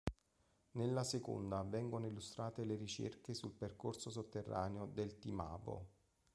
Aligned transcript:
Nella 0.71 1.03
seconda 1.03 1.61
vengono 1.61 2.07
illustrate 2.07 2.63
le 2.65 2.75
ricerche 2.75 3.35
sul 3.35 3.51
percorso 3.51 4.09
sotterraneo 4.09 4.87
del 4.87 5.19
Timavo. 5.19 5.85